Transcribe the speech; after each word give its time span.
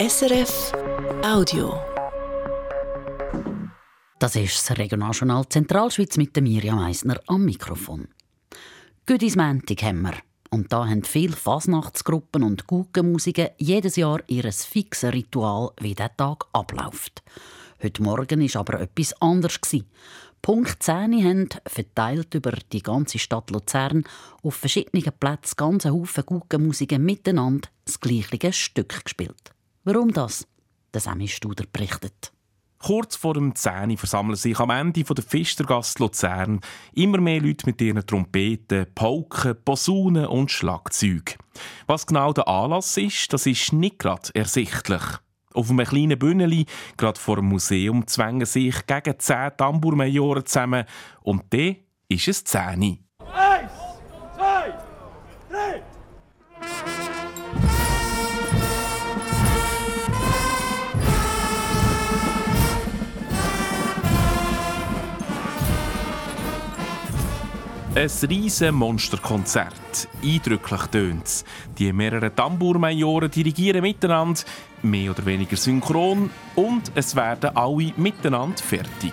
SRF 0.00 0.72
Audio. 1.22 1.78
Das 4.18 4.34
ist 4.34 4.70
das 4.70 4.78
Regionaljournal 4.78 5.46
Zentralschweiz 5.46 6.16
mit 6.16 6.34
der 6.34 6.42
Mirjam 6.42 6.76
Meisner 6.76 7.20
am 7.26 7.44
Mikrofon. 7.44 8.08
Gutes 9.06 9.36
Montag 9.36 9.82
haben 9.82 10.00
wir. 10.00 10.14
Und 10.48 10.72
da 10.72 10.88
haben 10.88 11.04
viele 11.04 11.36
Fasnachtsgruppen 11.36 12.44
und 12.44 12.66
Guggenmusiken 12.66 13.48
jedes 13.58 13.96
Jahr 13.96 14.22
ihr 14.28 14.50
fixes 14.50 15.12
Ritual, 15.12 15.72
wie 15.82 15.94
der 15.94 16.16
Tag 16.16 16.46
abläuft. 16.54 17.22
Heute 17.82 18.02
Morgen 18.02 18.40
war 18.40 18.60
aber 18.60 18.80
etwas 18.80 19.12
anderes. 19.20 19.60
Punkt 20.40 20.82
10 20.82 21.22
haben 21.22 21.48
verteilt 21.66 22.34
über 22.34 22.52
die 22.72 22.82
ganze 22.82 23.18
Stadt 23.18 23.50
Luzern 23.50 24.04
auf 24.42 24.54
verschiedenen 24.54 25.12
Plätzen 25.20 25.56
ganze 25.56 25.90
Haufen 25.90 26.24
Guggenmusiken 26.24 27.04
miteinander 27.04 27.68
das 27.84 28.00
gleiche 28.00 28.50
Stück 28.54 29.04
gespielt. 29.04 29.52
Warum 29.92 30.12
das? 30.12 30.46
Der 30.94 31.00
Sammy 31.00 31.26
Studer 31.26 31.64
berichtet. 31.72 32.32
Kurz 32.78 33.16
vor 33.16 33.34
dem 33.34 33.56
10 33.56 33.96
versammeln 33.96 34.36
sich 34.36 34.56
am 34.60 34.70
Ende 34.70 35.02
der 35.02 35.24
Fistergasse 35.24 35.98
Luzern 35.98 36.60
immer 36.92 37.18
mehr 37.18 37.40
Leute 37.40 37.66
mit 37.66 37.80
ihren 37.80 38.06
Trompeten, 38.06 38.86
Pauken, 38.94 39.56
Posaunen 39.64 40.26
und 40.26 40.52
Schlagzeug. 40.52 41.36
Was 41.88 42.06
genau 42.06 42.32
der 42.32 42.46
Anlass 42.46 42.96
ist, 42.98 43.32
das 43.32 43.46
ist 43.46 43.72
nicht 43.72 43.98
gerade 43.98 44.32
ersichtlich. 44.32 45.02
Auf 45.54 45.70
einem 45.70 45.84
kleinen 45.84 46.20
Bühneli, 46.20 46.66
gerade 46.96 47.18
vor 47.18 47.36
dem 47.36 47.46
Museum, 47.46 48.06
zwängen 48.06 48.46
sich 48.46 48.86
gegen 48.86 49.18
zehn 49.18 49.50
Tambourmajoren 49.56 50.46
zusammen 50.46 50.84
und 51.22 51.52
dann 51.52 51.78
ist 52.06 52.28
es 52.28 52.44
10. 52.44 53.09
Ein 67.92 68.08
riesen 68.28 68.76
Monsterkonzert. 68.76 70.08
Eindrücklich 70.22 70.82
tönt 70.92 71.44
Die 71.76 71.92
mehreren 71.92 72.34
Tambourmajoren 72.36 73.32
dirigieren 73.32 73.82
miteinander, 73.82 74.42
mehr 74.82 75.10
oder 75.10 75.26
weniger 75.26 75.56
synchron, 75.56 76.30
und 76.54 76.92
es 76.94 77.16
werden 77.16 77.56
alle 77.56 77.92
miteinander 77.96 78.62
fertig. 78.62 79.12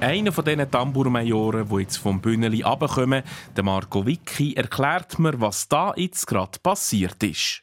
Einer 0.00 0.32
von 0.32 0.44
diesen 0.46 0.70
Tambourmajoren, 0.70 1.68
die 1.68 1.82
jetzt 1.82 1.98
vom 1.98 2.22
Bühneli 2.22 2.62
runterkommen, 2.62 3.24
der 3.54 3.62
Marco 3.62 4.06
Vicky, 4.06 4.54
erklärt 4.54 5.18
mir, 5.18 5.38
was 5.38 5.68
da 5.68 5.92
jetzt 5.96 6.26
gerade 6.26 6.58
passiert 6.62 7.22
ist. 7.22 7.62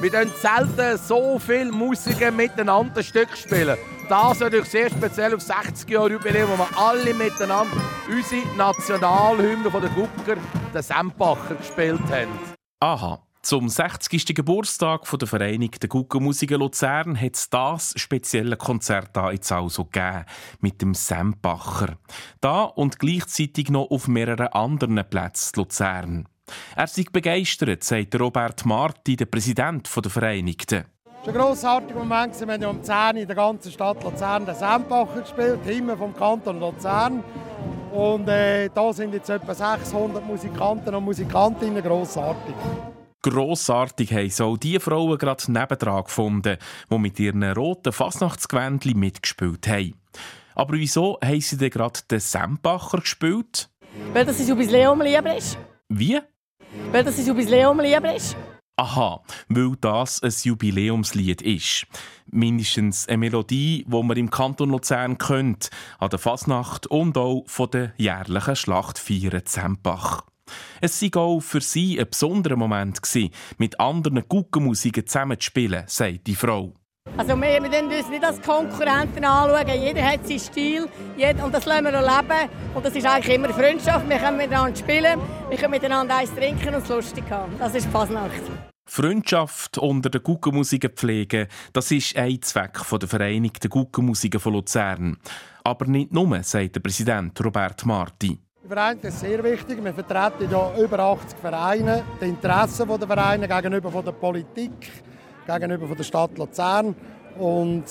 Wir 0.00 0.10
spielen 0.10 0.32
selten 0.36 0.98
so 0.98 1.38
viele 1.38 1.70
Musiker 1.72 2.30
miteinander 2.30 2.98
ein 2.98 3.04
Stück 3.04 3.36
spielen. 3.36 3.76
Das 4.08 4.40
natürlich 4.40 4.68
sehr 4.68 4.90
speziell 4.90 5.34
auf 5.34 5.40
60 5.40 5.88
Jahre 5.88 6.12
Jubiläum, 6.12 6.50
wo 6.50 6.58
wir 6.58 6.78
alle 6.78 7.14
miteinander 7.14 7.76
unsere 8.08 8.46
Nationalhymne 8.56 9.70
von 9.70 9.80
der 9.80 9.90
Gucker, 9.90 10.36
den 10.74 10.82
Sempacher, 10.82 11.54
gespielt 11.54 12.02
haben. 12.10 12.38
Aha. 12.80 13.20
Zum 13.44 13.68
60. 13.68 14.34
Geburtstag 14.34 15.06
der 15.06 15.28
Vereinigten 15.28 15.90
Guckenmusiker 15.90 16.56
Luzern 16.56 17.20
hat 17.20 17.36
es 17.36 17.50
das 17.50 17.92
spezielle 17.94 18.56
Konzert 18.56 19.14
da 19.14 19.30
jetzt 19.32 19.52
also 19.52 19.84
gegeben, 19.84 20.24
mit 20.60 20.80
dem 20.80 20.94
Sempacher. 20.94 21.98
Da 22.40 22.62
und 22.62 22.98
gleichzeitig 22.98 23.68
noch 23.68 23.90
auf 23.90 24.08
mehreren 24.08 24.46
anderen 24.46 25.04
Plätzen 25.10 25.52
Luzern. 25.56 26.28
Er 26.76 26.86
sei 26.86 27.04
begeistert, 27.10 27.84
sagt 27.84 28.18
Robert 28.18 28.64
Marti, 28.66 29.16
der 29.16 29.26
Präsident 29.26 29.88
der 29.94 30.10
Vereinigten. 30.10 30.84
Es 31.04 31.28
war 31.28 31.34
ein 31.34 31.40
grossartiger 31.40 31.98
Moment. 32.00 32.38
Wir 32.38 32.52
haben 32.52 32.64
um 32.66 32.82
10 32.82 32.94
Uhr 32.94 33.16
in 33.22 33.26
der 33.26 33.36
ganzen 33.36 33.72
Stadt 33.72 34.02
Luzern 34.04 34.44
den 34.44 34.54
Sempacher 34.54 35.22
gespielt, 35.22 35.60
Himmel 35.64 35.96
vom 35.96 36.14
Kanton 36.14 36.60
Luzern. 36.60 37.24
Und 37.92 38.28
äh, 38.28 38.68
da 38.74 38.92
sind 38.92 39.14
jetzt 39.14 39.30
etwa 39.30 39.54
600 39.54 40.26
Musikanten 40.26 40.94
und 40.94 41.04
Musikantinnen 41.04 41.82
grossartig. 41.82 42.54
Grossartig 43.22 44.12
haben 44.12 44.28
so 44.28 44.56
die 44.56 44.78
Frauen 44.78 45.16
gerade 45.16 45.50
nebendran 45.50 46.04
gefunden, 46.04 46.58
die 46.90 46.98
mit 46.98 47.18
ihren 47.18 47.42
roten 47.42 47.92
Fasnachtsgewändchen 47.92 48.98
mitgespielt 48.98 49.66
haben. 49.66 49.94
Aber 50.54 50.74
wieso 50.74 51.18
haben 51.24 51.40
sie 51.40 51.56
denn 51.56 51.70
gerade 51.70 52.00
den 52.10 52.20
Sempacher 52.20 52.98
gespielt? 52.98 53.70
Weil 54.12 54.26
das 54.26 54.40
ein 54.40 54.48
Jubiläum 54.48 55.00
lieber 55.00 55.36
ist. 55.36 55.56
Wie? 55.88 56.20
Weil 56.90 57.04
das 57.04 57.18
ein 57.18 57.26
Jubiläum 57.26 57.80
lieber 57.80 58.14
ist. 58.14 58.36
Aha, 58.76 59.22
weil 59.48 59.76
das 59.80 60.20
ein 60.22 60.32
Jubiläumslied 60.42 61.42
ist. 61.42 61.86
Mindestens 62.26 63.06
eine 63.06 63.18
Melodie, 63.18 63.84
die 63.86 64.02
man 64.02 64.16
im 64.16 64.30
Kanton 64.30 64.70
Luzern 64.70 65.16
kennt, 65.16 65.70
an 66.00 66.10
der 66.10 66.18
Fasnacht 66.18 66.88
und 66.88 67.16
auch 67.16 67.44
von 67.46 67.70
der 67.70 67.92
jährlichen 67.96 68.56
Schlachtfeier 68.56 69.44
Zempach. 69.44 70.22
Es 70.80 71.00
war 71.02 71.22
auch 71.22 71.40
für 71.40 71.60
sie 71.60 72.00
ein 72.00 72.10
besonderer 72.10 72.56
Moment, 72.56 73.00
mit 73.58 73.78
anderen 73.78 74.28
Guckenmusiken 74.28 75.06
zusammen 75.06 75.38
zu 75.38 75.46
spielen, 75.46 75.84
sagt 75.86 76.26
die 76.26 76.34
Frau. 76.34 76.74
Also 77.16 77.36
wir, 77.36 77.62
wir 77.62 77.96
uns 77.96 78.08
nicht 78.08 78.24
als 78.24 78.42
Konkurrenten 78.42 79.24
anschauen. 79.24 79.80
Jeder 79.80 80.02
hat 80.02 80.26
seinen 80.26 80.40
Stil 80.40 80.88
jeder, 81.16 81.44
und 81.44 81.54
das 81.54 81.64
lassen 81.64 81.84
wir 81.84 81.92
leben. 81.92 82.50
Und 82.74 82.84
das 82.84 82.96
ist 82.96 83.06
eigentlich 83.06 83.36
immer 83.36 83.50
Freundschaft. 83.50 84.08
Wir 84.08 84.18
können 84.18 84.36
miteinander 84.36 84.76
spielen, 84.76 85.20
wir 85.48 85.56
können 85.56 85.70
miteinander 85.70 86.16
eins 86.16 86.34
trinken 86.34 86.74
und 86.74 86.82
es 86.82 86.88
lustig 86.88 87.22
haben. 87.30 87.52
Das 87.60 87.72
ist 87.72 87.86
Fasnacht. 87.86 88.42
Freundschaft 88.86 89.78
unter 89.78 90.10
den 90.10 90.24
Guggenmusiken 90.24 90.90
pflegen, 90.90 91.46
das 91.72 91.90
ist 91.92 92.16
ein 92.16 92.42
Zweck 92.42 92.80
der 93.00 93.08
Vereinigten 93.08 93.70
Guggenmusiken 93.70 94.40
von 94.40 94.52
Luzern. 94.52 95.16
Aber 95.62 95.86
nicht 95.86 96.12
nur, 96.12 96.42
sagt 96.42 96.74
der 96.74 96.80
Präsident 96.80 97.42
Robert 97.42 97.86
Marti. 97.86 98.38
Der 98.62 98.76
Verein 98.76 98.98
ist 99.00 99.20
sehr 99.20 99.42
wichtig. 99.44 99.82
Wir 99.82 99.94
vertreten 99.94 100.50
ja 100.50 100.72
über 100.76 100.98
80 100.98 101.38
Vereine, 101.38 102.02
die 102.20 102.26
Interessen 102.26 102.88
der 102.88 103.06
Vereine 103.06 103.46
gegenüber 103.46 104.02
der 104.02 104.12
Politik 104.12 104.90
gegenüber 105.46 105.94
der 105.94 106.04
Stadt 106.04 106.36
Luzern. 106.38 106.94
Und 107.38 107.84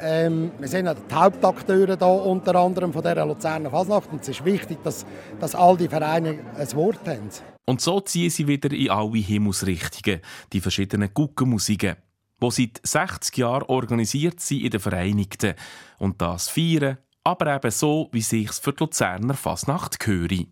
ähm, 0.00 0.52
wir 0.58 0.68
sind 0.68 0.86
ja 0.86 0.94
die 0.94 1.14
Hauptakteure 1.14 1.96
da, 1.96 2.06
unter 2.06 2.54
anderem 2.54 2.92
von 2.92 3.02
dieser 3.02 3.26
Luzerner 3.26 3.70
Fasnacht. 3.70 4.12
Und 4.12 4.22
es 4.22 4.28
ist 4.28 4.44
wichtig, 4.44 4.78
dass, 4.84 5.04
dass 5.40 5.54
all 5.54 5.76
die 5.76 5.88
Vereine 5.88 6.38
ein 6.56 6.72
Wort 6.74 7.06
haben. 7.06 7.28
Und 7.66 7.80
so 7.80 8.00
ziehen 8.00 8.30
sie 8.30 8.46
wieder 8.46 8.70
in 8.72 8.90
alle 8.90 9.18
Himmelsrichtungen, 9.18 10.20
die 10.52 10.60
verschiedenen 10.60 11.12
Guckenmusiken, 11.12 11.96
die 12.42 12.50
seit 12.50 12.80
60 12.82 13.36
Jahren 13.36 13.64
organisiert 13.64 14.40
sind 14.40 14.62
in 14.62 14.70
den 14.70 14.80
Vereinigten. 14.80 15.54
Und 15.98 16.22
das 16.22 16.48
feiern, 16.48 16.98
aber 17.24 17.54
eben 17.54 17.70
so, 17.70 18.08
wie 18.12 18.22
sich's 18.22 18.58
für 18.58 18.72
die 18.72 18.84
Luzerner 18.84 19.34
Fasnacht 19.34 20.00
gehöre. 20.00 20.46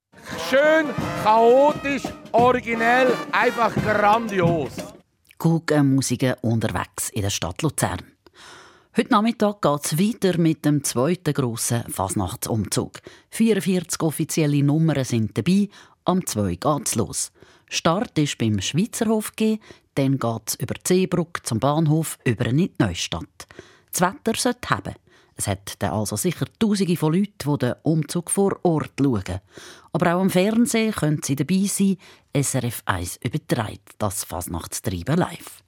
Schön, 0.50 0.86
chaotisch, 1.22 2.02
originell, 2.32 3.14
einfach 3.32 3.74
grandios. 3.74 4.72
Guggenmusiken 5.38 6.34
unterwegs 6.40 7.10
in 7.10 7.22
der 7.22 7.30
Stadt 7.30 7.60
Luzern. 7.62 8.00
Heute 8.96 9.10
Nachmittag 9.10 9.60
geht 9.60 9.84
es 9.84 9.98
weiter 9.98 10.38
mit 10.38 10.64
dem 10.64 10.82
zweiten 10.82 11.34
grossen 11.34 11.84
Fasnachtsumzug. 11.90 13.00
44 13.30 14.00
offizielle 14.00 14.62
Nummern 14.62 15.04
sind 15.04 15.36
dabei, 15.36 15.68
am 16.06 16.24
2 16.24 16.54
geht 16.54 16.86
es 16.86 16.94
los. 16.94 17.32
Start 17.68 18.16
ist 18.18 18.38
beim 18.38 18.62
Schweizerhof 18.62 19.36
G, 19.36 19.58
dann 19.94 20.18
geht 20.18 20.42
es 20.46 20.54
über 20.54 20.74
die 20.74 20.88
Seebrücke 20.88 21.42
zum 21.42 21.60
Bahnhof 21.60 22.18
über 22.24 22.50
Neustadt. 22.52 23.46
Das 23.92 24.00
Wetter 24.00 24.38
sollte 24.38 24.70
haben. 24.70 24.94
Es 25.36 25.46
hat 25.46 25.74
dann 25.80 25.92
also 25.92 26.16
sicher 26.16 26.46
Tausende 26.58 26.96
von 26.96 27.12
Leuten, 27.12 27.52
die 27.52 27.58
den 27.58 27.74
Umzug 27.82 28.30
vor 28.30 28.58
Ort 28.62 28.92
schauen. 28.98 29.40
Aber 29.92 30.14
auch 30.14 30.22
im 30.22 30.30
Fernsehen 30.30 30.92
können 30.92 31.20
sie 31.22 31.36
dabei 31.36 31.64
sein. 31.66 31.98
SRF 32.34 32.82
1 32.86 33.18
übertreibt 33.22 33.94
das 33.98 34.24
Fasnachtstreiben 34.24 35.16
live. 35.16 35.62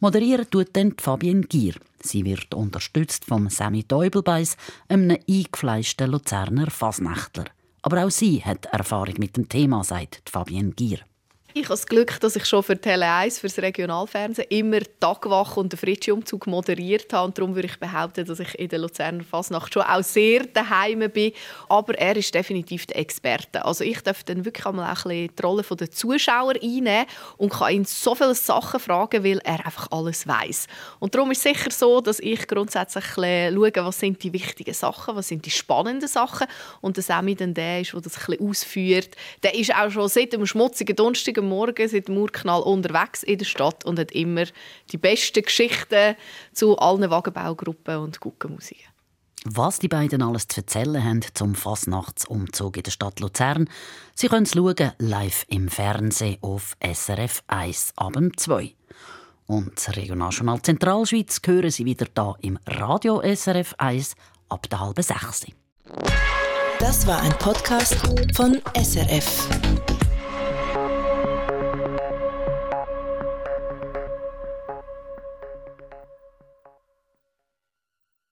Moderieren 0.00 0.48
tut 0.48 0.76
dann 0.76 0.94
Fabienne 0.96 1.42
Gier. 1.42 1.74
Sie 2.00 2.24
wird 2.24 2.54
unterstützt 2.54 3.24
vom 3.24 3.48
Sammy 3.48 3.82
Teubelbeis, 3.82 4.56
einem 4.88 5.18
eingefleischten 5.28 6.10
Luzerner 6.10 6.70
Fasnächtler. 6.70 7.46
Aber 7.82 8.04
auch 8.04 8.10
sie 8.10 8.44
hat 8.44 8.66
Erfahrung 8.66 9.14
mit 9.18 9.36
dem 9.36 9.48
Thema, 9.48 9.82
sagt 9.82 10.28
Fabienne 10.30 10.72
Gier. 10.72 11.00
Ich 11.54 11.64
habe 11.64 11.72
das 11.72 11.86
Glück, 11.86 12.20
dass 12.20 12.36
ich 12.36 12.44
schon 12.44 12.62
für 12.62 12.78
Tele 12.78 13.10
1, 13.10 13.38
für 13.38 13.46
das 13.46 13.58
Regionalfernsehen, 13.58 14.46
immer 14.50 14.80
Tagwach 15.00 15.56
und 15.56 15.72
den 15.72 15.78
Fritschi-Umzug 15.78 16.46
moderiert 16.46 17.10
habe. 17.14 17.24
Und 17.24 17.38
darum 17.38 17.54
würde 17.54 17.68
ich 17.68 17.80
behaupten, 17.80 18.26
dass 18.26 18.38
ich 18.38 18.58
in 18.58 18.68
der 18.68 18.80
Luzerner 18.80 19.24
Fasnacht 19.24 19.72
schon 19.72 19.82
auch 19.82 20.02
sehr 20.02 20.44
daheim 20.44 21.10
bin. 21.10 21.32
Aber 21.70 21.98
er 21.98 22.14
ist 22.16 22.34
definitiv 22.34 22.84
der 22.84 22.98
Experte. 22.98 23.64
Also 23.64 23.82
ich 23.82 24.02
darf 24.02 24.24
dann 24.24 24.44
wirklich 24.44 24.66
einmal 24.66 24.88
ein 24.88 24.94
bisschen 24.94 25.30
die 25.34 25.42
Rolle 25.42 25.62
der 25.62 25.90
Zuschauer 25.90 26.52
einnehmen 26.62 27.06
und 27.38 27.50
kann 27.50 27.72
ihn 27.72 27.84
so 27.86 28.14
viele 28.14 28.34
Sachen 28.34 28.78
fragen, 28.78 29.24
weil 29.24 29.38
er 29.38 29.64
einfach 29.64 29.88
alles 29.90 30.28
weiß. 30.28 30.66
Und 30.98 31.14
darum 31.14 31.30
ist 31.30 31.38
es 31.38 31.44
sicher 31.44 31.70
so, 31.70 32.02
dass 32.02 32.20
ich 32.20 32.46
grundsätzlich 32.46 33.06
schaue, 33.06 33.72
was 33.74 33.98
sind 33.98 34.22
die 34.22 34.34
wichtigen 34.34 34.74
Sachen, 34.74 35.16
was 35.16 35.28
sind 35.28 35.46
die 35.46 35.50
spannenden 35.50 36.08
Sachen. 36.08 36.46
Und 36.82 36.98
der 36.98 37.04
Sammy 37.04 37.34
dann 37.34 37.54
der 37.54 37.80
ist, 37.80 37.94
der 37.94 38.02
das 38.02 38.18
ein 38.18 38.26
bisschen 38.26 38.50
ausführt. 38.50 39.16
Der 39.42 39.54
ist 39.54 39.74
auch 39.74 39.90
schon 39.90 40.08
seit 40.08 40.34
dem 40.34 40.44
schmutzigen 40.44 40.94
Donnerstag 40.94 41.37
Morgen 41.42 41.88
seit 41.88 42.08
dem 42.08 42.16
Urknall 42.16 42.62
unterwegs 42.62 43.22
in 43.22 43.38
der 43.38 43.44
Stadt 43.44 43.84
und 43.84 43.98
hat 43.98 44.12
immer 44.12 44.44
die 44.90 44.98
besten 44.98 45.42
Geschichten 45.42 46.16
zu 46.52 46.78
allen 46.78 47.10
Wagenbaugruppen 47.10 47.96
und 47.96 48.20
Guckenmusiken. 48.20 48.86
Was 49.44 49.78
die 49.78 49.88
beiden 49.88 50.22
alles 50.22 50.48
zu 50.48 50.60
erzählen 50.60 51.02
haben 51.02 51.20
zum 51.32 51.54
Fasnachtsumzug 51.54 52.76
in 52.76 52.82
der 52.82 52.90
Stadt 52.90 53.20
Luzern, 53.20 53.70
Sie 54.14 54.28
können 54.28 54.42
es 54.42 54.52
schauen, 54.52 54.92
live 54.98 55.46
im 55.48 55.68
Fernsehen 55.68 56.38
auf 56.40 56.76
SRF 56.82 57.42
1 57.46 57.92
Abend 57.96 58.38
2. 58.40 58.74
Und 59.46 59.76
das 59.76 59.96
Regionaljournal 59.96 60.60
Zentralschweiz 60.60 61.40
hören 61.44 61.70
Sie 61.70 61.84
wieder 61.84 62.06
da 62.12 62.34
im 62.40 62.58
Radio 62.66 63.22
SRF 63.22 63.74
1 63.78 64.14
ab 64.48 64.68
der 64.68 64.80
halben 64.80 65.02
sechs. 65.02 65.46
Das 66.78 67.06
war 67.06 67.20
ein 67.22 67.32
Podcast 67.38 67.96
von 68.34 68.60
SRF. 68.74 69.87